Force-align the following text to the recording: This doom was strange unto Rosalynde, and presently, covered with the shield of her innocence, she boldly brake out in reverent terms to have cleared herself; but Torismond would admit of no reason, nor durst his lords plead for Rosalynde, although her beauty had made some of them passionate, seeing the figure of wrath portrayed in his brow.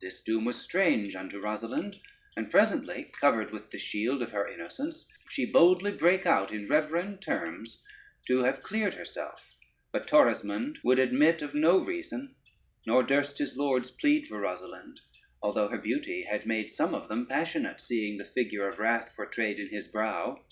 This 0.00 0.22
doom 0.22 0.46
was 0.46 0.58
strange 0.58 1.14
unto 1.14 1.38
Rosalynde, 1.38 2.00
and 2.38 2.50
presently, 2.50 3.12
covered 3.20 3.50
with 3.50 3.70
the 3.70 3.76
shield 3.76 4.22
of 4.22 4.30
her 4.30 4.48
innocence, 4.48 5.04
she 5.28 5.44
boldly 5.44 5.90
brake 5.92 6.24
out 6.24 6.50
in 6.50 6.66
reverent 6.66 7.20
terms 7.20 7.82
to 8.28 8.44
have 8.44 8.62
cleared 8.62 8.94
herself; 8.94 9.54
but 9.92 10.06
Torismond 10.08 10.78
would 10.82 10.98
admit 10.98 11.42
of 11.42 11.54
no 11.54 11.76
reason, 11.76 12.34
nor 12.86 13.02
durst 13.02 13.36
his 13.36 13.54
lords 13.54 13.90
plead 13.90 14.26
for 14.26 14.40
Rosalynde, 14.40 15.00
although 15.42 15.68
her 15.68 15.76
beauty 15.76 16.22
had 16.24 16.46
made 16.46 16.70
some 16.70 16.94
of 16.94 17.08
them 17.10 17.26
passionate, 17.26 17.78
seeing 17.82 18.16
the 18.16 18.24
figure 18.24 18.66
of 18.66 18.78
wrath 18.78 19.12
portrayed 19.14 19.60
in 19.60 19.68
his 19.68 19.86
brow. 19.86 20.42